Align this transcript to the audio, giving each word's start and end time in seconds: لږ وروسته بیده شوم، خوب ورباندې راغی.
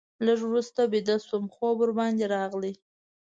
لږ 0.25 0.39
وروسته 0.49 0.81
بیده 0.91 1.15
شوم، 1.25 1.43
خوب 1.53 1.75
ورباندې 1.79 2.25
راغی. 2.33 2.73